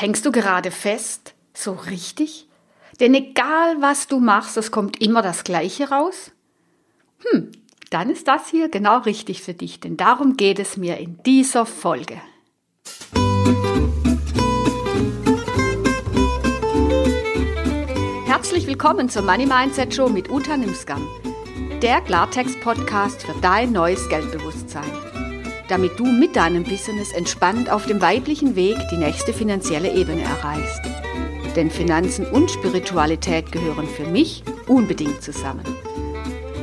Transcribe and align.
Hängst 0.00 0.24
du 0.24 0.30
gerade 0.30 0.70
fest? 0.70 1.34
So 1.52 1.72
richtig? 1.72 2.46
Denn 3.00 3.14
egal 3.14 3.82
was 3.82 4.06
du 4.06 4.20
machst, 4.20 4.56
es 4.56 4.70
kommt 4.70 5.02
immer 5.02 5.22
das 5.22 5.42
Gleiche 5.42 5.88
raus? 5.88 6.30
Hm, 7.24 7.50
dann 7.90 8.08
ist 8.08 8.28
das 8.28 8.48
hier 8.48 8.68
genau 8.68 8.98
richtig 8.98 9.42
für 9.42 9.54
dich, 9.54 9.80
denn 9.80 9.96
darum 9.96 10.36
geht 10.36 10.60
es 10.60 10.76
mir 10.76 10.98
in 10.98 11.20
dieser 11.24 11.66
Folge. 11.66 12.14
Herzlich 18.26 18.68
willkommen 18.68 19.08
zur 19.08 19.22
Money 19.22 19.46
Mindset 19.46 19.92
Show 19.92 20.08
mit 20.08 20.30
Uta 20.30 20.56
Nimskam, 20.56 21.04
der 21.82 22.00
Klartext-Podcast 22.02 23.24
für 23.24 23.34
dein 23.40 23.72
neues 23.72 24.08
Geldbewusstsein, 24.08 24.92
damit 25.68 25.98
du 25.98 26.06
mit 26.06 26.36
deinem 26.36 26.64
Business 26.64 27.12
entspannt 27.12 27.70
auf 27.70 27.86
dem 27.86 28.00
weiblichen 28.00 28.56
Weg 28.56 28.76
die 28.90 28.96
nächste 28.96 29.32
finanzielle 29.32 29.92
Ebene 29.92 30.22
erreichst. 30.22 30.80
Denn 31.56 31.70
Finanzen 31.70 32.26
und 32.26 32.50
Spiritualität 32.50 33.52
gehören 33.52 33.86
für 33.86 34.06
mich 34.06 34.42
unbedingt 34.66 35.22
zusammen. 35.22 35.64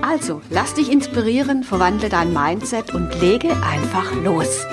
Also, 0.01 0.41
lass 0.49 0.73
dich 0.73 0.91
inspirieren, 0.91 1.63
verwandle 1.63 2.09
dein 2.09 2.33
Mindset 2.33 2.93
und 2.93 3.19
lege 3.21 3.49
einfach 3.63 4.13
los. 4.23 4.65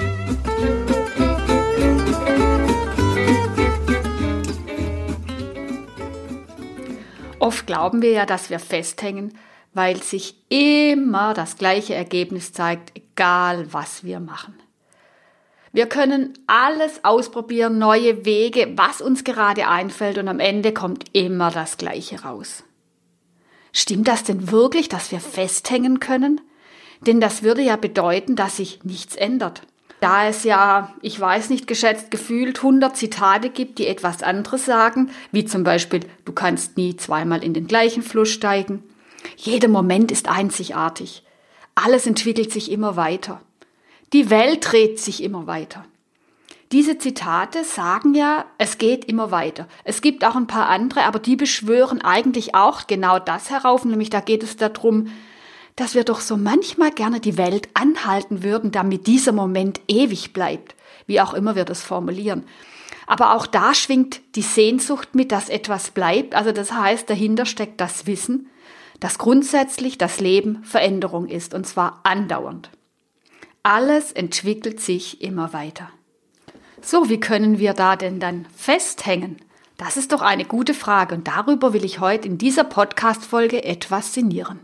Oft 7.38 7.66
glauben 7.66 8.02
wir 8.02 8.12
ja, 8.12 8.26
dass 8.26 8.50
wir 8.50 8.58
festhängen, 8.58 9.36
weil 9.74 10.02
sich 10.02 10.34
immer 10.48 11.34
das 11.34 11.56
gleiche 11.56 11.94
Ergebnis 11.94 12.52
zeigt, 12.52 12.92
egal 12.96 13.72
was 13.72 14.04
wir 14.04 14.20
machen. 14.20 14.54
Wir 15.72 15.86
können 15.86 16.34
alles 16.46 17.02
ausprobieren, 17.02 17.78
neue 17.78 18.26
Wege, 18.26 18.72
was 18.76 19.00
uns 19.00 19.24
gerade 19.24 19.68
einfällt 19.68 20.18
und 20.18 20.28
am 20.28 20.38
Ende 20.38 20.72
kommt 20.74 21.04
immer 21.14 21.50
das 21.50 21.78
Gleiche 21.78 22.22
raus. 22.22 22.64
Stimmt 23.72 24.06
das 24.06 24.22
denn 24.22 24.50
wirklich, 24.50 24.90
dass 24.90 25.10
wir 25.12 25.20
festhängen 25.20 25.98
können? 25.98 26.42
Denn 27.06 27.20
das 27.20 27.42
würde 27.42 27.62
ja 27.62 27.76
bedeuten, 27.76 28.36
dass 28.36 28.58
sich 28.58 28.84
nichts 28.84 29.16
ändert. 29.16 29.62
Da 30.00 30.26
es 30.26 30.44
ja, 30.44 30.92
ich 31.00 31.18
weiß 31.18 31.48
nicht 31.48 31.66
geschätzt, 31.66 32.10
gefühlt 32.10 32.58
100 32.58 32.96
Zitate 32.96 33.48
gibt, 33.48 33.78
die 33.78 33.86
etwas 33.86 34.22
anderes 34.22 34.66
sagen, 34.66 35.10
wie 35.30 35.44
zum 35.44 35.64
Beispiel, 35.64 36.00
du 36.24 36.32
kannst 36.32 36.76
nie 36.76 36.96
zweimal 36.96 37.42
in 37.42 37.54
den 37.54 37.66
gleichen 37.66 38.02
Fluss 38.02 38.28
steigen. 38.30 38.82
Jeder 39.36 39.68
Moment 39.68 40.12
ist 40.12 40.28
einzigartig. 40.28 41.22
Alles 41.74 42.06
entwickelt 42.06 42.52
sich 42.52 42.70
immer 42.70 42.96
weiter. 42.96 43.40
Die 44.12 44.30
Welt 44.30 44.70
dreht 44.70 45.00
sich 45.00 45.22
immer 45.22 45.46
weiter. 45.46 45.84
Diese 46.70 46.96
Zitate 46.96 47.64
sagen 47.64 48.14
ja, 48.14 48.46
es 48.56 48.78
geht 48.78 49.04
immer 49.04 49.30
weiter. 49.30 49.68
Es 49.84 50.00
gibt 50.00 50.24
auch 50.24 50.36
ein 50.36 50.46
paar 50.46 50.68
andere, 50.68 51.04
aber 51.04 51.18
die 51.18 51.36
beschwören 51.36 52.00
eigentlich 52.00 52.54
auch 52.54 52.86
genau 52.86 53.18
das 53.18 53.50
herauf, 53.50 53.84
nämlich 53.84 54.08
da 54.08 54.20
geht 54.20 54.42
es 54.42 54.56
darum, 54.56 55.08
dass 55.76 55.94
wir 55.94 56.04
doch 56.04 56.20
so 56.20 56.36
manchmal 56.36 56.90
gerne 56.90 57.20
die 57.20 57.36
Welt 57.36 57.68
anhalten 57.74 58.42
würden, 58.42 58.72
damit 58.72 59.06
dieser 59.06 59.32
Moment 59.32 59.80
ewig 59.88 60.32
bleibt, 60.32 60.74
wie 61.06 61.20
auch 61.20 61.34
immer 61.34 61.56
wir 61.56 61.66
das 61.66 61.82
formulieren. 61.82 62.44
Aber 63.06 63.34
auch 63.34 63.46
da 63.46 63.74
schwingt 63.74 64.20
die 64.36 64.42
Sehnsucht 64.42 65.14
mit, 65.14 65.32
dass 65.32 65.50
etwas 65.50 65.90
bleibt. 65.90 66.34
Also 66.34 66.52
das 66.52 66.72
heißt, 66.72 67.08
dahinter 67.10 67.44
steckt 67.44 67.80
das 67.80 68.06
Wissen, 68.06 68.48
dass 69.02 69.18
grundsätzlich 69.18 69.98
das 69.98 70.20
Leben 70.20 70.62
Veränderung 70.62 71.26
ist, 71.26 71.54
und 71.54 71.66
zwar 71.66 71.98
andauernd. 72.04 72.70
Alles 73.64 74.12
entwickelt 74.12 74.80
sich 74.80 75.20
immer 75.22 75.52
weiter. 75.52 75.90
So, 76.80 77.08
wie 77.08 77.18
können 77.18 77.58
wir 77.58 77.74
da 77.74 77.96
denn 77.96 78.20
dann 78.20 78.46
festhängen? 78.56 79.38
Das 79.76 79.96
ist 79.96 80.12
doch 80.12 80.22
eine 80.22 80.44
gute 80.44 80.72
Frage 80.72 81.16
und 81.16 81.26
darüber 81.26 81.72
will 81.72 81.84
ich 81.84 81.98
heute 81.98 82.28
in 82.28 82.38
dieser 82.38 82.62
Podcast-Folge 82.62 83.64
etwas 83.64 84.14
sinnieren. 84.14 84.60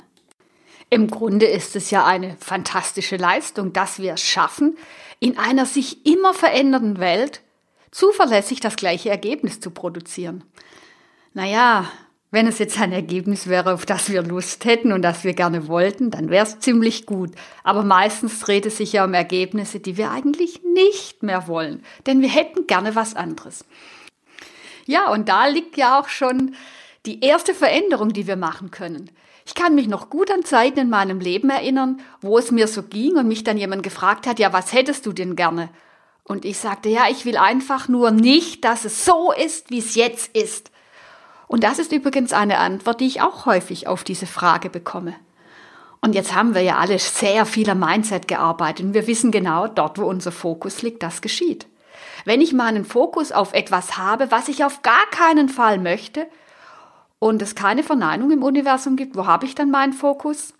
Im 0.88 1.10
Grunde 1.10 1.46
ist 1.46 1.74
es 1.74 1.90
ja 1.90 2.06
eine 2.06 2.36
fantastische 2.38 3.16
Leistung, 3.16 3.72
dass 3.72 3.98
wir 3.98 4.12
es 4.12 4.22
schaffen, 4.22 4.78
in 5.18 5.36
einer 5.36 5.66
sich 5.66 6.06
immer 6.06 6.32
verändernden 6.32 7.00
Welt 7.00 7.42
zuverlässig 7.90 8.60
das 8.60 8.76
gleiche 8.76 9.10
Ergebnis 9.10 9.58
zu 9.58 9.72
produzieren. 9.72 10.44
Naja, 11.34 11.90
wenn 12.30 12.46
es 12.46 12.58
jetzt 12.58 12.78
ein 12.78 12.92
Ergebnis 12.92 13.46
wäre, 13.46 13.72
auf 13.72 13.86
das 13.86 14.10
wir 14.10 14.22
Lust 14.22 14.64
hätten 14.64 14.92
und 14.92 15.02
das 15.02 15.24
wir 15.24 15.32
gerne 15.32 15.66
wollten, 15.66 16.10
dann 16.10 16.28
wäre 16.28 16.44
es 16.44 16.58
ziemlich 16.58 17.06
gut. 17.06 17.30
Aber 17.64 17.82
meistens 17.82 18.40
dreht 18.40 18.66
es 18.66 18.76
sich 18.76 18.92
ja 18.92 19.04
um 19.04 19.14
Ergebnisse, 19.14 19.80
die 19.80 19.96
wir 19.96 20.10
eigentlich 20.10 20.62
nicht 20.62 21.22
mehr 21.22 21.48
wollen, 21.48 21.82
denn 22.06 22.20
wir 22.20 22.28
hätten 22.28 22.66
gerne 22.66 22.94
was 22.94 23.16
anderes. 23.16 23.64
Ja, 24.84 25.10
und 25.10 25.28
da 25.28 25.46
liegt 25.46 25.76
ja 25.76 25.98
auch 25.98 26.08
schon 26.08 26.54
die 27.06 27.20
erste 27.22 27.54
Veränderung, 27.54 28.12
die 28.12 28.26
wir 28.26 28.36
machen 28.36 28.70
können. 28.70 29.10
Ich 29.46 29.54
kann 29.54 29.74
mich 29.74 29.88
noch 29.88 30.10
gut 30.10 30.30
an 30.30 30.44
Zeiten 30.44 30.78
in 30.78 30.90
meinem 30.90 31.20
Leben 31.20 31.48
erinnern, 31.48 32.02
wo 32.20 32.36
es 32.36 32.50
mir 32.50 32.68
so 32.68 32.82
ging 32.82 33.16
und 33.16 33.28
mich 33.28 33.44
dann 33.44 33.56
jemand 33.56 33.82
gefragt 33.82 34.26
hat, 34.26 34.38
ja, 34.38 34.52
was 34.52 34.74
hättest 34.74 35.06
du 35.06 35.12
denn 35.14 35.36
gerne? 35.36 35.70
Und 36.22 36.44
ich 36.44 36.58
sagte, 36.58 36.90
ja, 36.90 37.06
ich 37.10 37.24
will 37.24 37.38
einfach 37.38 37.88
nur 37.88 38.10
nicht, 38.10 38.64
dass 38.64 38.84
es 38.84 39.06
so 39.06 39.32
ist, 39.32 39.70
wie 39.70 39.78
es 39.78 39.94
jetzt 39.94 40.36
ist. 40.36 40.70
Und 41.48 41.64
das 41.64 41.78
ist 41.78 41.92
übrigens 41.92 42.32
eine 42.32 42.58
Antwort, 42.58 43.00
die 43.00 43.06
ich 43.06 43.20
auch 43.22 43.46
häufig 43.46 43.88
auf 43.88 44.04
diese 44.04 44.26
Frage 44.26 44.70
bekomme. 44.70 45.14
Und 46.00 46.14
jetzt 46.14 46.34
haben 46.34 46.54
wir 46.54 46.60
ja 46.60 46.76
alle 46.76 46.98
sehr 46.98 47.44
viel 47.44 47.68
am 47.70 47.80
Mindset 47.80 48.28
gearbeitet 48.28 48.86
und 48.86 48.94
wir 48.94 49.06
wissen 49.06 49.32
genau, 49.32 49.66
dort, 49.66 49.98
wo 49.98 50.04
unser 50.04 50.30
Fokus 50.30 50.82
liegt, 50.82 51.02
das 51.02 51.22
geschieht. 51.22 51.66
Wenn 52.24 52.40
ich 52.40 52.52
meinen 52.52 52.84
Fokus 52.84 53.32
auf 53.32 53.52
etwas 53.52 53.96
habe, 53.96 54.30
was 54.30 54.48
ich 54.48 54.64
auf 54.64 54.82
gar 54.82 55.06
keinen 55.10 55.48
Fall 55.48 55.78
möchte 55.78 56.26
und 57.18 57.42
es 57.42 57.54
keine 57.54 57.82
Verneinung 57.82 58.30
im 58.30 58.42
Universum 58.44 58.96
gibt, 58.96 59.16
wo 59.16 59.26
habe 59.26 59.46
ich 59.46 59.54
dann 59.54 59.70
meinen 59.70 59.92
Fokus? 59.92 60.54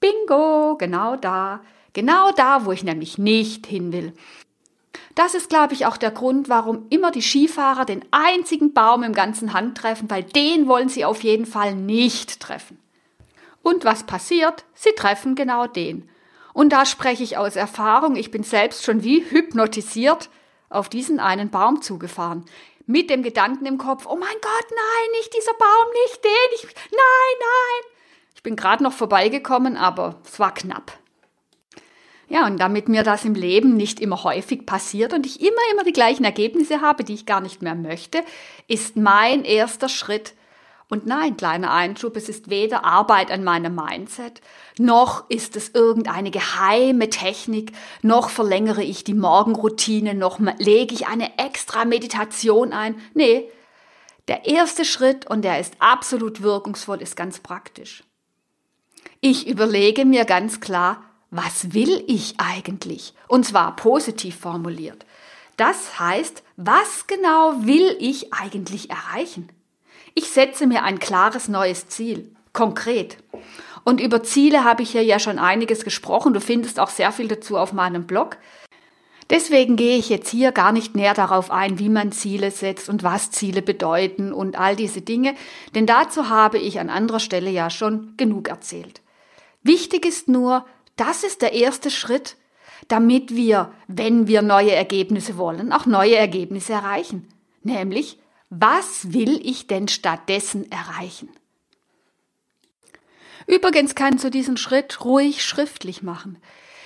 Bingo, 0.00 0.76
genau 0.78 1.16
da, 1.16 1.60
genau 1.92 2.32
da, 2.32 2.64
wo 2.64 2.72
ich 2.72 2.82
nämlich 2.82 3.18
nicht 3.18 3.66
hin 3.66 3.92
will. 3.92 4.14
Das 5.16 5.34
ist, 5.34 5.48
glaube 5.48 5.72
ich, 5.72 5.86
auch 5.86 5.96
der 5.96 6.10
Grund, 6.10 6.50
warum 6.50 6.86
immer 6.90 7.10
die 7.10 7.22
Skifahrer 7.22 7.86
den 7.86 8.04
einzigen 8.10 8.74
Baum 8.74 9.02
im 9.02 9.14
ganzen 9.14 9.54
Hand 9.54 9.78
treffen, 9.78 10.10
weil 10.10 10.22
den 10.22 10.68
wollen 10.68 10.90
sie 10.90 11.06
auf 11.06 11.22
jeden 11.24 11.46
Fall 11.46 11.74
nicht 11.74 12.38
treffen. 12.38 12.78
Und 13.62 13.86
was 13.86 14.04
passiert? 14.04 14.66
Sie 14.74 14.92
treffen 14.92 15.34
genau 15.34 15.66
den. 15.66 16.06
Und 16.52 16.70
da 16.70 16.84
spreche 16.84 17.22
ich 17.22 17.38
aus 17.38 17.56
Erfahrung, 17.56 18.14
ich 18.14 18.30
bin 18.30 18.42
selbst 18.42 18.84
schon 18.84 19.02
wie 19.04 19.24
hypnotisiert 19.30 20.28
auf 20.68 20.90
diesen 20.90 21.18
einen 21.18 21.48
Baum 21.48 21.80
zugefahren. 21.80 22.44
Mit 22.84 23.08
dem 23.08 23.22
Gedanken 23.22 23.64
im 23.64 23.78
Kopf, 23.78 24.04
oh 24.06 24.16
mein 24.16 24.28
Gott, 24.42 24.66
nein, 24.70 25.10
nicht 25.12 25.34
dieser 25.34 25.54
Baum, 25.54 25.92
nicht 26.04 26.24
den, 26.24 26.30
ich, 26.56 26.62
nein, 26.64 27.36
nein. 27.40 27.92
Ich 28.34 28.42
bin 28.42 28.54
gerade 28.54 28.84
noch 28.84 28.92
vorbeigekommen, 28.92 29.78
aber 29.78 30.20
es 30.26 30.38
war 30.38 30.52
knapp. 30.52 30.92
Ja, 32.28 32.46
und 32.46 32.58
damit 32.58 32.88
mir 32.88 33.04
das 33.04 33.24
im 33.24 33.34
Leben 33.34 33.76
nicht 33.76 34.00
immer 34.00 34.24
häufig 34.24 34.66
passiert 34.66 35.12
und 35.12 35.26
ich 35.26 35.40
immer, 35.40 35.60
immer 35.72 35.84
die 35.84 35.92
gleichen 35.92 36.24
Ergebnisse 36.24 36.80
habe, 36.80 37.04
die 37.04 37.14
ich 37.14 37.26
gar 37.26 37.40
nicht 37.40 37.62
mehr 37.62 37.76
möchte, 37.76 38.22
ist 38.66 38.96
mein 38.96 39.44
erster 39.44 39.88
Schritt. 39.88 40.34
Und 40.88 41.06
nein, 41.06 41.36
kleiner 41.36 41.72
Einschub, 41.72 42.16
es 42.16 42.28
ist 42.28 42.48
weder 42.48 42.84
Arbeit 42.84 43.32
an 43.32 43.42
meinem 43.42 43.74
Mindset, 43.74 44.40
noch 44.78 45.28
ist 45.28 45.56
es 45.56 45.70
irgendeine 45.70 46.30
geheime 46.30 47.10
Technik, 47.10 47.72
noch 48.02 48.30
verlängere 48.30 48.84
ich 48.84 49.02
die 49.02 49.14
Morgenroutine, 49.14 50.14
noch 50.14 50.38
lege 50.58 50.94
ich 50.94 51.08
eine 51.08 51.38
extra 51.38 51.84
Meditation 51.84 52.72
ein. 52.72 53.00
Nee, 53.14 53.50
der 54.28 54.46
erste 54.46 54.84
Schritt, 54.84 55.28
und 55.28 55.42
der 55.42 55.58
ist 55.60 55.74
absolut 55.80 56.42
wirkungsvoll, 56.42 57.02
ist 57.02 57.16
ganz 57.16 57.40
praktisch. 57.40 58.04
Ich 59.20 59.48
überlege 59.48 60.04
mir 60.04 60.24
ganz 60.24 60.60
klar, 60.60 61.02
was 61.30 61.74
will 61.74 62.04
ich 62.06 62.34
eigentlich? 62.38 63.14
Und 63.28 63.44
zwar 63.46 63.76
positiv 63.76 64.36
formuliert. 64.36 65.04
Das 65.56 65.98
heißt, 65.98 66.42
was 66.56 67.06
genau 67.06 67.54
will 67.60 67.96
ich 67.98 68.32
eigentlich 68.32 68.90
erreichen? 68.90 69.48
Ich 70.14 70.30
setze 70.30 70.66
mir 70.66 70.82
ein 70.82 70.98
klares 70.98 71.48
neues 71.48 71.88
Ziel, 71.88 72.34
konkret. 72.52 73.18
Und 73.84 74.00
über 74.00 74.22
Ziele 74.22 74.64
habe 74.64 74.82
ich 74.82 74.90
hier 74.90 75.04
ja 75.04 75.18
schon 75.18 75.38
einiges 75.38 75.84
gesprochen. 75.84 76.34
Du 76.34 76.40
findest 76.40 76.80
auch 76.80 76.90
sehr 76.90 77.12
viel 77.12 77.28
dazu 77.28 77.56
auf 77.56 77.72
meinem 77.72 78.06
Blog. 78.06 78.36
Deswegen 79.28 79.76
gehe 79.76 79.96
ich 79.96 80.08
jetzt 80.08 80.28
hier 80.28 80.52
gar 80.52 80.72
nicht 80.72 80.94
näher 80.94 81.14
darauf 81.14 81.50
ein, 81.50 81.78
wie 81.78 81.88
man 81.88 82.12
Ziele 82.12 82.50
setzt 82.50 82.88
und 82.88 83.02
was 83.02 83.30
Ziele 83.30 83.60
bedeuten 83.60 84.32
und 84.32 84.56
all 84.56 84.76
diese 84.76 85.02
Dinge, 85.02 85.34
denn 85.74 85.86
dazu 85.86 86.28
habe 86.28 86.58
ich 86.58 86.78
an 86.78 86.90
anderer 86.90 87.18
Stelle 87.18 87.50
ja 87.50 87.68
schon 87.68 88.14
genug 88.16 88.48
erzählt. 88.48 89.00
Wichtig 89.64 90.06
ist 90.06 90.28
nur, 90.28 90.64
das 90.96 91.22
ist 91.22 91.42
der 91.42 91.52
erste 91.52 91.90
Schritt, 91.90 92.36
damit 92.88 93.34
wir, 93.34 93.72
wenn 93.88 94.26
wir 94.26 94.42
neue 94.42 94.72
Ergebnisse 94.72 95.36
wollen, 95.36 95.72
auch 95.72 95.86
neue 95.86 96.16
Ergebnisse 96.16 96.72
erreichen. 96.72 97.28
Nämlich, 97.62 98.18
was 98.50 99.12
will 99.12 99.40
ich 99.44 99.66
denn 99.66 99.88
stattdessen 99.88 100.70
erreichen? 100.70 101.28
Übrigens 103.46 103.94
kannst 103.94 104.24
du 104.24 104.30
diesen 104.30 104.56
Schritt 104.56 105.04
ruhig 105.04 105.44
schriftlich 105.44 106.02
machen. 106.02 106.38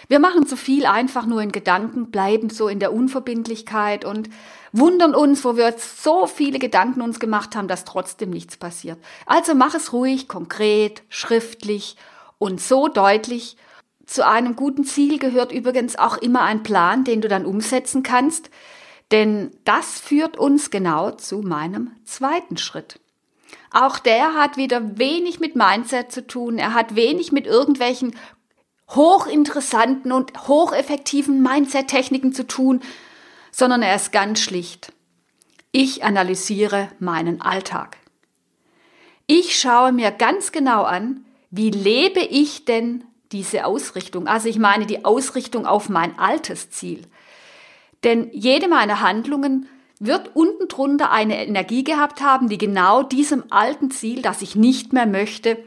Wir 0.08 0.18
machen 0.18 0.46
zu 0.46 0.56
viel 0.56 0.86
einfach 0.86 1.24
nur 1.24 1.40
in 1.40 1.52
Gedanken, 1.52 2.10
bleiben 2.10 2.50
so 2.50 2.66
in 2.68 2.80
der 2.80 2.92
Unverbindlichkeit 2.92 4.04
und 4.04 4.28
wundern 4.72 5.14
uns, 5.14 5.44
wo 5.44 5.56
wir 5.56 5.66
jetzt 5.66 6.02
so 6.02 6.26
viele 6.26 6.58
Gedanken 6.58 7.00
uns 7.00 7.20
gemacht 7.20 7.54
haben, 7.54 7.68
dass 7.68 7.84
trotzdem 7.84 8.30
nichts 8.30 8.56
passiert. 8.56 8.98
Also 9.24 9.54
mach 9.54 9.74
es 9.74 9.92
ruhig, 9.92 10.26
konkret, 10.26 11.02
schriftlich 11.08 11.96
und 12.38 12.60
so 12.60 12.88
deutlich. 12.88 13.56
Zu 14.10 14.26
einem 14.26 14.56
guten 14.56 14.82
Ziel 14.82 15.20
gehört 15.20 15.52
übrigens 15.52 15.94
auch 15.94 16.16
immer 16.16 16.42
ein 16.42 16.64
Plan, 16.64 17.04
den 17.04 17.20
du 17.20 17.28
dann 17.28 17.46
umsetzen 17.46 18.02
kannst, 18.02 18.50
denn 19.12 19.52
das 19.62 20.00
führt 20.00 20.36
uns 20.36 20.72
genau 20.72 21.12
zu 21.12 21.42
meinem 21.42 21.92
zweiten 22.04 22.56
Schritt. 22.56 22.98
Auch 23.70 24.00
der 24.00 24.34
hat 24.34 24.56
wieder 24.56 24.98
wenig 24.98 25.38
mit 25.38 25.54
Mindset 25.54 26.10
zu 26.10 26.26
tun. 26.26 26.58
Er 26.58 26.74
hat 26.74 26.96
wenig 26.96 27.30
mit 27.30 27.46
irgendwelchen 27.46 28.16
hochinteressanten 28.88 30.10
und 30.10 30.48
hocheffektiven 30.48 31.40
Mindset-Techniken 31.40 32.32
zu 32.32 32.48
tun, 32.48 32.80
sondern 33.52 33.80
er 33.80 33.94
ist 33.94 34.10
ganz 34.10 34.40
schlicht. 34.40 34.92
Ich 35.70 36.02
analysiere 36.02 36.88
meinen 36.98 37.40
Alltag. 37.40 37.96
Ich 39.28 39.56
schaue 39.56 39.92
mir 39.92 40.10
ganz 40.10 40.50
genau 40.50 40.82
an, 40.82 41.24
wie 41.52 41.70
lebe 41.70 42.18
ich 42.18 42.64
denn 42.64 43.04
diese 43.32 43.66
Ausrichtung? 43.66 44.26
Also 44.26 44.48
ich 44.48 44.58
meine 44.58 44.86
die 44.86 45.04
Ausrichtung 45.04 45.66
auf 45.66 45.88
mein 45.88 46.18
altes 46.18 46.70
Ziel. 46.70 47.02
Denn 48.04 48.30
jede 48.32 48.68
meiner 48.68 49.00
Handlungen 49.00 49.68
wird 49.98 50.34
unten 50.34 50.68
drunter 50.68 51.10
eine 51.10 51.46
Energie 51.46 51.84
gehabt 51.84 52.22
haben, 52.22 52.48
die 52.48 52.58
genau 52.58 53.02
diesem 53.02 53.44
alten 53.50 53.90
Ziel, 53.90 54.22
das 54.22 54.40
ich 54.42 54.56
nicht 54.56 54.92
mehr 54.92 55.06
möchte, 55.06 55.58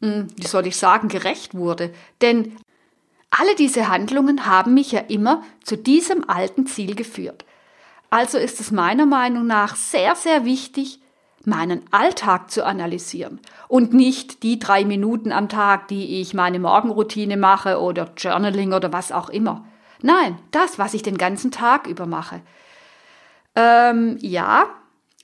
hm, 0.00 0.28
wie 0.36 0.46
soll 0.46 0.66
ich 0.66 0.76
sagen, 0.76 1.08
gerecht 1.08 1.54
wurde. 1.54 1.92
Denn 2.22 2.56
alle 3.30 3.54
diese 3.56 3.88
Handlungen 3.88 4.46
haben 4.46 4.74
mich 4.74 4.92
ja 4.92 5.00
immer 5.00 5.42
zu 5.62 5.76
diesem 5.76 6.28
alten 6.28 6.66
Ziel 6.66 6.94
geführt. 6.94 7.44
Also 8.10 8.38
ist 8.38 8.58
es 8.58 8.70
meiner 8.70 9.04
Meinung 9.04 9.46
nach 9.46 9.76
sehr, 9.76 10.14
sehr 10.16 10.46
wichtig, 10.46 11.00
meinen 11.44 11.82
Alltag 11.90 12.50
zu 12.50 12.64
analysieren 12.64 13.40
und 13.68 13.92
nicht 13.92 14.42
die 14.42 14.58
drei 14.58 14.84
Minuten 14.84 15.32
am 15.32 15.48
Tag, 15.48 15.88
die 15.88 16.20
ich 16.20 16.34
meine 16.34 16.58
Morgenroutine 16.58 17.36
mache 17.36 17.80
oder 17.80 18.10
Journaling 18.16 18.72
oder 18.72 18.92
was 18.92 19.12
auch 19.12 19.28
immer. 19.28 19.64
Nein, 20.02 20.38
das, 20.50 20.78
was 20.78 20.94
ich 20.94 21.02
den 21.02 21.18
ganzen 21.18 21.50
Tag 21.50 21.86
über 21.86 22.06
mache. 22.06 22.40
Ähm, 23.54 24.16
ja, 24.20 24.66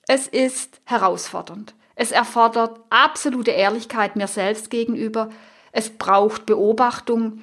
es 0.08 0.26
ist 0.26 0.81
herausfordernd. 0.84 1.75
Es 1.94 2.11
erfordert 2.11 2.81
absolute 2.90 3.52
Ehrlichkeit 3.52 4.16
mir 4.16 4.26
selbst 4.26 4.70
gegenüber. 4.70 5.31
Es 5.72 5.90
braucht 5.90 6.46
Beobachtung. 6.46 7.43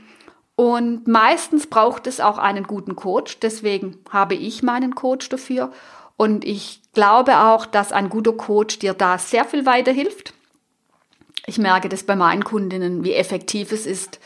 Und 0.55 1.07
meistens 1.07 1.67
braucht 1.67 2.05
es 2.05 2.19
auch 2.19 2.37
einen 2.37 2.65
guten 2.65 2.95
Coach. 2.95 3.39
Deswegen 3.39 3.97
habe 4.09 4.35
ich 4.35 4.61
meinen 4.61 4.93
Coach 4.93 5.29
dafür. 5.29 5.71
Und 6.17 6.43
ich 6.43 6.80
glaube 6.93 7.39
auch, 7.39 7.65
dass 7.65 7.91
ein 7.91 8.09
guter 8.09 8.33
Coach 8.33 8.79
dir 8.79 8.93
da 8.93 9.17
sehr 9.17 9.45
viel 9.45 9.65
weiterhilft. 9.65 10.33
Ich 11.45 11.57
merke 11.57 11.89
das 11.89 12.03
bei 12.03 12.15
meinen 12.15 12.43
Kundinnen, 12.43 13.03
wie 13.03 13.13
effektiv 13.13 13.71
es 13.71 13.85
ist, 13.85 14.19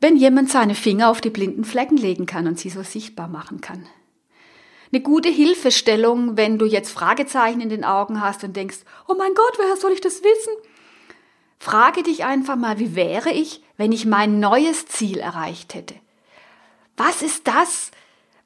wenn 0.00 0.16
jemand 0.16 0.50
seine 0.50 0.74
Finger 0.74 1.10
auf 1.10 1.20
die 1.20 1.30
blinden 1.30 1.64
Flecken 1.64 1.96
legen 1.96 2.26
kann 2.26 2.46
und 2.46 2.58
sie 2.58 2.70
so 2.70 2.82
sichtbar 2.82 3.28
machen 3.28 3.60
kann. 3.60 3.86
Eine 4.92 5.02
gute 5.02 5.28
Hilfestellung, 5.28 6.36
wenn 6.36 6.58
du 6.58 6.66
jetzt 6.66 6.92
Fragezeichen 6.92 7.60
in 7.60 7.70
den 7.70 7.84
Augen 7.84 8.20
hast 8.20 8.44
und 8.44 8.54
denkst, 8.54 8.78
oh 9.08 9.14
mein 9.14 9.34
Gott, 9.34 9.58
woher 9.58 9.76
soll 9.76 9.92
ich 9.92 10.00
das 10.00 10.22
wissen? 10.22 10.52
Frage 11.58 12.02
dich 12.02 12.24
einfach 12.24 12.56
mal, 12.56 12.78
wie 12.78 12.94
wäre 12.94 13.30
ich, 13.30 13.62
wenn 13.76 13.92
ich 13.92 14.06
mein 14.06 14.38
neues 14.38 14.86
Ziel 14.86 15.18
erreicht 15.18 15.74
hätte? 15.74 15.94
Was 16.96 17.22
ist 17.22 17.48
das, 17.48 17.90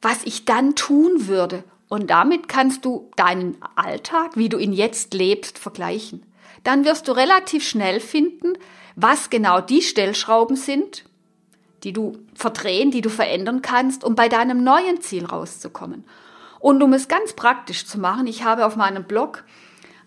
was 0.01 0.25
ich 0.25 0.45
dann 0.45 0.77
tun 0.77 1.27
würde? 1.27 1.65
Und 1.91 2.09
damit 2.09 2.49
kannst 2.49 2.85
du 2.85 3.11
deinen 3.17 3.59
Alltag, 3.75 4.37
wie 4.37 4.49
du 4.49 4.59
ihn 4.59 4.73
jetzt 4.73 5.13
lebst, 5.13 5.59
vergleichen. 5.59 6.25
Dann 6.63 6.85
wirst 6.85 7.09
du 7.09 7.13
relativ 7.13 7.67
schnell 7.67 7.99
finden, 7.99 8.53
was 8.95 9.29
genau 9.29 9.61
die 9.61 9.83
Stellschrauben 9.83 10.55
sind, 10.55 11.05
die 11.83 11.93
du 11.93 12.13
verdrehen, 12.33 12.93
die 12.93 13.01
du 13.01 13.11
verändern 13.11 13.61
kannst, 13.61 14.05
um 14.05 14.15
bei 14.15 14.29
deinem 14.29 14.63
neuen 14.63 15.01
Ziel 15.01 15.27
rauszukommen. 15.27 16.05
Und 16.61 16.81
um 16.81 16.93
es 16.93 17.09
ganz 17.09 17.33
praktisch 17.33 17.85
zu 17.87 17.99
machen, 17.99 18.29
ich 18.29 18.45
habe 18.45 18.67
auf 18.67 18.77
meinem 18.77 19.03
Blog 19.03 19.43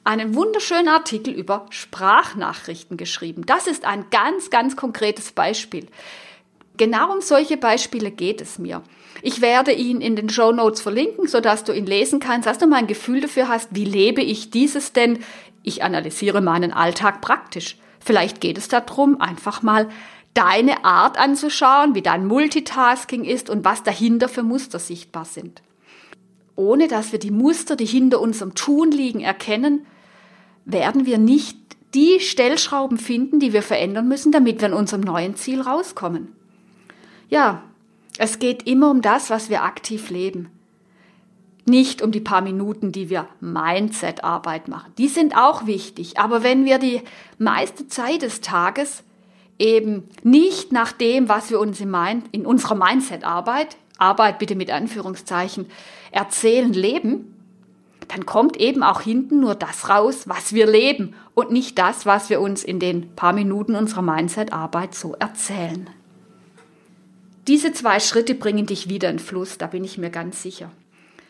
einen 0.06 0.36
wunderschönen 0.36 0.88
Artikel 0.88 1.34
über 1.34 1.66
Sprachnachrichten 1.70 2.96
geschrieben. 2.96 3.46
Das 3.46 3.68
ist 3.68 3.84
ein 3.84 4.06
ganz, 4.10 4.50
ganz 4.50 4.78
konkretes 4.78 5.34
Beispiel. 5.34 5.88
Genau 6.78 7.12
um 7.12 7.20
solche 7.20 7.58
Beispiele 7.58 8.10
geht 8.10 8.40
es 8.40 8.58
mir. 8.58 8.84
Ich 9.22 9.42
werde 9.42 9.72
ihn 9.72 10.02
in 10.02 10.16
den 10.16 10.30
Show 10.30 10.52
Notes 10.52 10.82
verlinken, 10.82 11.28
sodass 11.28 11.64
du 11.64 11.74
ihn 11.74 11.86
lesen 11.86 12.20
kannst, 12.20 12.48
dass 12.48 12.58
du 12.58 12.68
mal 12.68 12.78
ein 12.78 12.88
Gefühl 12.88 13.22
dafür 13.22 13.48
hast, 13.48 13.70
wie 13.72 13.86
lebe 13.86 14.22
ich 14.22 14.50
dieses 14.50 14.94
denn? 14.94 15.20
Ich 15.62 15.84
analysiere 15.84 16.42
meinen 16.42 16.74
Alltag 16.74 17.22
praktisch. 17.22 17.78
Vielleicht 18.00 18.42
geht 18.42 18.58
es 18.58 18.68
darum, 18.68 19.22
einfach 19.22 19.62
mal 19.62 19.88
deine 20.34 20.84
Art 20.84 21.18
anzuschauen, 21.18 21.96
wie 21.96 22.02
dein 22.02 22.26
Multitasking 22.26 23.24
ist 23.24 23.50
und 23.50 23.64
was 23.64 23.84
dahinter 23.84 24.28
für 24.28 24.44
Muster 24.44 24.80
sichtbar 24.80 25.26
sind. 25.26 25.62
Ohne 26.56 26.88
dass 26.88 27.12
wir 27.12 27.20
die 27.20 27.32
Muster, 27.32 27.76
die 27.76 27.86
hinter 27.86 28.20
unserem 28.20 28.56
Tun 28.56 28.92
liegen, 28.92 29.22
erkennen, 29.22 29.86
werden 30.66 31.06
wir 31.06 31.18
nicht 31.18 31.58
die 31.94 32.20
Stellschrauben 32.20 32.98
finden, 32.98 33.40
die 33.40 33.54
wir 33.54 33.62
verändern 33.62 34.08
müssen, 34.08 34.32
damit 34.32 34.62
wir 34.62 34.68
an 34.68 34.74
unserem 34.74 35.02
neuen 35.02 35.36
Ziel 35.36 35.62
rauskommen. 35.62 36.36
Ja, 37.30 37.64
es 38.18 38.40
geht 38.40 38.68
immer 38.68 38.92
um 38.92 39.02
das, 39.02 39.30
was 39.30 39.50
wir 39.50 39.64
aktiv 39.64 40.10
leben. 40.10 40.50
Nicht 41.66 42.02
um 42.02 42.12
die 42.12 42.20
paar 42.20 42.42
Minuten, 42.42 42.92
die 42.92 43.10
wir 43.10 43.28
Mindset-Arbeit 43.40 44.68
machen. 44.68 44.92
Die 44.98 45.08
sind 45.08 45.38
auch 45.38 45.66
wichtig. 45.66 46.20
Aber 46.20 46.44
wenn 46.44 46.66
wir 46.66 46.78
die 46.78 47.02
meiste 47.38 47.88
Zeit 47.88 48.22
des 48.22 48.42
Tages 48.42 49.04
eben 49.58 50.10
nicht 50.24 50.72
nach 50.72 50.92
dem, 50.92 51.30
was 51.30 51.50
wir 51.50 51.60
uns 51.60 51.80
in, 51.80 51.90
Mind, 51.90 52.26
in 52.32 52.46
unserer 52.46 52.76
Mindset-Arbeit, 52.76 53.78
Arbeit 53.98 54.40
bitte 54.40 54.56
mit 54.56 54.70
Anführungszeichen, 54.72 55.68
erzählen, 56.12 56.74
leben, 56.74 57.34
dann 58.10 58.26
kommt 58.26 58.58
eben 58.58 58.84
auch 58.84 59.02
hinten 59.02 59.40
nur 59.40 59.56
das 59.56 59.90
raus, 59.90 60.28
was 60.28 60.54
wir 60.54 60.68
leben 60.68 61.16
und 61.34 61.52
nicht 61.52 61.78
das, 61.80 62.06
was 62.06 62.30
wir 62.30 62.42
uns 62.42 62.64
in 62.64 62.80
den 62.80 63.16
paar 63.16 63.34
Minuten 63.34 63.76
unserer 63.76 64.02
Mindset-Arbeit 64.02 64.94
so 64.94 65.16
erzählen. 65.18 65.90
Diese 67.48 67.74
zwei 67.74 68.00
Schritte 68.00 68.36
bringen 68.36 68.66
dich 68.66 68.90
wieder 68.90 69.10
in 69.10 69.20
Fluss, 69.20 69.58
da 69.58 69.68
bin 69.68 69.84
ich 69.84 69.98
mir 69.98 70.10
ganz 70.10 70.42
sicher. 70.42 70.72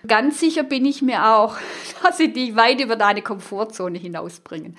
Ganz 0.06 0.40
sicher 0.40 0.64
bin 0.64 0.86
ich 0.86 1.02
mir 1.02 1.28
auch, 1.28 1.56
dass 2.04 2.18
sie 2.18 2.32
dich 2.32 2.56
weit 2.56 2.82
über 2.82 2.96
deine 2.96 3.22
Komfortzone 3.22 3.98
hinausbringen. 3.98 4.76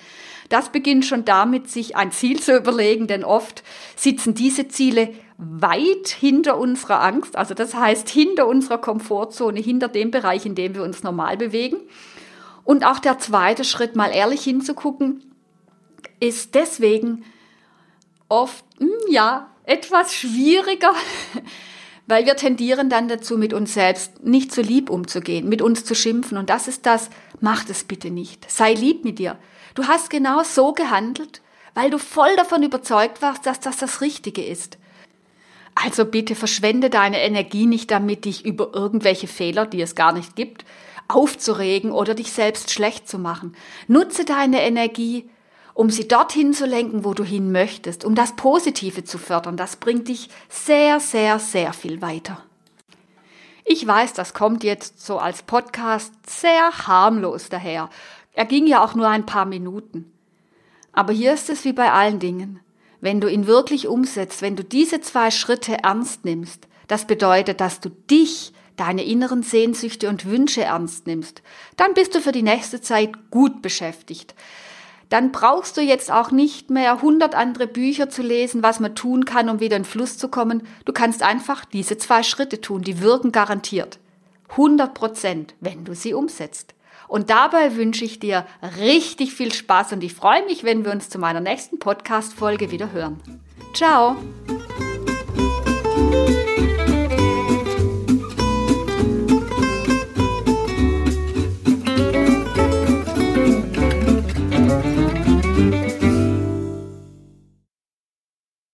Das 0.49 0.69
beginnt 0.69 1.05
schon 1.05 1.25
damit, 1.25 1.69
sich 1.69 1.95
ein 1.95 2.11
Ziel 2.11 2.39
zu 2.39 2.55
überlegen, 2.55 3.07
denn 3.07 3.23
oft 3.23 3.63
sitzen 3.95 4.35
diese 4.35 4.67
Ziele 4.67 5.13
weit 5.37 6.07
hinter 6.07 6.57
unserer 6.57 7.01
Angst, 7.01 7.35
also 7.35 7.53
das 7.53 7.75
heißt 7.75 8.07
hinter 8.07 8.47
unserer 8.47 8.77
Komfortzone, 8.77 9.59
hinter 9.59 9.89
dem 9.89 10.11
Bereich, 10.11 10.45
in 10.45 10.55
dem 10.55 10.75
wir 10.75 10.83
uns 10.83 11.03
normal 11.03 11.35
bewegen. 11.35 11.77
Und 12.63 12.85
auch 12.85 12.99
der 12.99 13.19
zweite 13.19 13.65
Schritt, 13.65 13.95
mal 13.95 14.11
ehrlich 14.11 14.43
hinzugucken, 14.43 15.23
ist 16.21 16.55
deswegen 16.55 17.25
oft, 18.29 18.63
hm, 18.79 18.89
ja, 19.09 19.49
etwas 19.65 20.13
schwieriger, 20.13 20.93
weil 22.07 22.25
wir 22.25 22.35
tendieren 22.35 22.89
dann 22.89 23.07
dazu, 23.07 23.37
mit 23.37 23.53
uns 23.53 23.73
selbst 23.73 24.23
nicht 24.23 24.51
so 24.51 24.61
lieb 24.61 24.89
umzugehen, 24.89 25.49
mit 25.49 25.61
uns 25.61 25.85
zu 25.85 25.95
schimpfen. 25.95 26.37
Und 26.37 26.49
das 26.49 26.67
ist 26.67 26.85
das, 26.85 27.09
mach 27.39 27.63
das 27.63 27.83
bitte 27.83 28.11
nicht. 28.11 28.49
Sei 28.49 28.73
lieb 28.73 29.03
mit 29.03 29.19
dir. 29.19 29.37
Du 29.73 29.87
hast 29.87 30.09
genau 30.09 30.43
so 30.43 30.73
gehandelt, 30.73 31.41
weil 31.73 31.89
du 31.89 31.97
voll 31.97 32.35
davon 32.37 32.63
überzeugt 32.63 33.21
warst, 33.21 33.45
dass 33.45 33.59
das 33.59 33.77
das 33.77 34.01
Richtige 34.01 34.43
ist. 34.43 34.77
Also 35.75 36.05
bitte 36.05 36.35
verschwende 36.35 36.89
deine 36.89 37.21
Energie 37.21 37.65
nicht 37.65 37.91
damit, 37.91 38.23
dich 38.23 38.45
über 38.45 38.73
irgendwelche 38.73 39.27
Fehler, 39.27 39.65
die 39.65 39.81
es 39.81 39.93
gar 39.93 40.13
nicht 40.13 40.37
gibt, 40.37 40.63
aufzuregen 41.09 41.91
oder 41.91 42.15
dich 42.15 42.31
selbst 42.31 42.71
schlecht 42.71 43.09
zu 43.09 43.19
machen. 43.19 43.55
Nutze 43.87 44.23
deine 44.23 44.61
Energie, 44.61 45.29
um 45.75 45.91
sie 45.91 46.07
dorthin 46.07 46.53
zu 46.53 46.65
lenken, 46.65 47.05
wo 47.05 47.13
du 47.13 47.23
hin 47.23 47.51
möchtest, 47.51 48.03
um 48.03 48.15
das 48.15 48.35
Positive 48.35 49.03
zu 49.03 49.19
fördern. 49.19 49.57
Das 49.57 49.75
bringt 49.75 50.07
dich 50.07 50.29
sehr, 50.49 50.99
sehr, 50.99 51.37
sehr 51.37 51.71
viel 51.73 52.01
weiter. 52.01 52.43
Ich 53.63 53.85
weiß, 53.85 54.13
das 54.13 54.33
kommt 54.33 54.63
jetzt 54.63 55.05
so 55.05 55.19
als 55.19 55.43
Podcast 55.43 56.11
sehr 56.27 56.87
harmlos 56.87 57.49
daher. 57.49 57.91
Er 58.33 58.45
ging 58.45 58.65
ja 58.65 58.83
auch 58.83 58.95
nur 58.95 59.07
ein 59.07 59.27
paar 59.27 59.45
Minuten. 59.45 60.11
Aber 60.91 61.13
hier 61.13 61.33
ist 61.33 61.51
es 61.51 61.63
wie 61.63 61.73
bei 61.73 61.91
allen 61.91 62.17
Dingen 62.17 62.59
wenn 63.05 63.21
du 63.21 63.27
ihn 63.27 63.45
wirklich 63.45 63.87
umsetzt, 63.87 64.41
wenn 64.41 64.55
du 64.55 64.63
diese 64.63 64.99
zwei 64.99 65.29
Schritte 65.29 65.77
ernst 65.83 66.25
nimmst, 66.25 66.67
das 66.87 67.05
bedeutet, 67.05 67.61
dass 67.61 67.79
du 67.79 67.89
dich, 67.89 68.51
deine 68.77 69.03
inneren 69.03 69.43
Sehnsüchte 69.43 70.09
und 70.09 70.25
Wünsche 70.25 70.63
ernst 70.63 71.05
nimmst, 71.05 71.43
dann 71.77 71.93
bist 71.93 72.15
du 72.15 72.19
für 72.19 72.31
die 72.31 72.41
nächste 72.41 72.81
Zeit 72.81 73.11
gut 73.29 73.61
beschäftigt. 73.61 74.33
Dann 75.09 75.31
brauchst 75.31 75.77
du 75.77 75.81
jetzt 75.81 76.11
auch 76.11 76.31
nicht 76.31 76.69
mehr 76.69 76.93
100 76.93 77.35
andere 77.35 77.67
Bücher 77.67 78.09
zu 78.09 78.21
lesen, 78.21 78.63
was 78.63 78.79
man 78.79 78.95
tun 78.95 79.25
kann, 79.25 79.49
um 79.49 79.59
wieder 79.59 79.77
in 79.77 79.85
Fluss 79.85 80.17
zu 80.17 80.29
kommen. 80.29 80.63
Du 80.85 80.93
kannst 80.93 81.23
einfach 81.23 81.65
diese 81.65 81.97
zwei 81.97 82.23
Schritte 82.23 82.61
tun, 82.61 82.81
die 82.81 83.01
wirken 83.01 83.31
garantiert. 83.31 83.99
100 84.49 84.93
Prozent, 84.93 85.55
wenn 85.59 85.85
du 85.85 85.93
sie 85.93 86.13
umsetzt. 86.13 86.73
Und 87.07 87.29
dabei 87.29 87.75
wünsche 87.75 88.03
ich 88.03 88.19
dir 88.19 88.45
richtig 88.79 89.33
viel 89.33 89.53
Spaß 89.53 89.93
und 89.93 90.03
ich 90.03 90.13
freue 90.13 90.43
mich, 90.45 90.63
wenn 90.63 90.85
wir 90.85 90.91
uns 90.91 91.09
zu 91.09 91.19
meiner 91.19 91.39
nächsten 91.39 91.77
Podcast-Folge 91.77 92.71
wieder 92.71 92.91
hören. 92.91 93.21
Ciao! 93.73 94.15